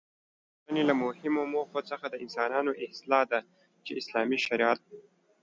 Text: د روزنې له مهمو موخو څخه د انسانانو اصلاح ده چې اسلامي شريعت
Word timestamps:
د 0.03 0.03
روزنې 0.59 0.83
له 0.89 0.93
مهمو 1.03 1.43
موخو 1.53 1.79
څخه 1.89 2.05
د 2.09 2.15
انسانانو 2.25 2.71
اصلاح 2.87 3.23
ده 3.31 3.39
چې 3.85 3.91
اسلامي 4.01 4.37
شريعت 4.45 4.81